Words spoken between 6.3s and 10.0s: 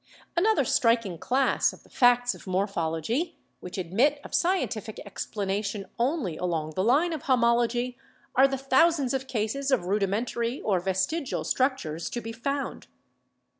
along the line of homology are the thousands of cases of